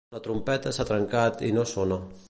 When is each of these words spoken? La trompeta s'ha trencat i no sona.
La 0.15 0.21
trompeta 0.27 0.73
s'ha 0.77 0.87
trencat 0.93 1.45
i 1.51 1.55
no 1.59 1.71
sona. 1.75 2.05